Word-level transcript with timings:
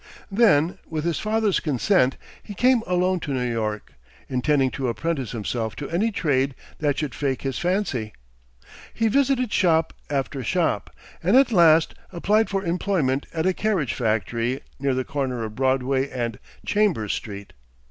Then, 0.31 0.79
with 0.87 1.03
his 1.03 1.19
father's 1.19 1.59
consent, 1.59 2.17
he 2.41 2.55
came 2.55 2.81
alone 2.87 3.19
to 3.19 3.31
New 3.35 3.47
York, 3.51 3.93
intending 4.27 4.71
to 4.71 4.87
apprentice 4.87 5.31
himself 5.31 5.75
to 5.75 5.91
any 5.91 6.09
trade 6.11 6.55
that 6.79 6.97
should 6.97 7.13
fake 7.13 7.43
his 7.43 7.59
fancy. 7.59 8.13
He 8.95 9.07
visited 9.09 9.53
shop 9.53 9.93
after 10.09 10.43
shop, 10.43 10.89
and 11.21 11.37
at 11.37 11.51
last 11.51 11.93
applied 12.11 12.49
for 12.49 12.65
employment 12.65 13.27
at 13.31 13.45
a 13.45 13.53
carriage 13.53 13.93
factory 13.93 14.61
near 14.79 14.95
the 14.95 15.05
corner 15.05 15.43
of 15.43 15.53
Broadway 15.53 16.09
and 16.09 16.39
Chambers 16.65 17.13
Street. 17.13 17.53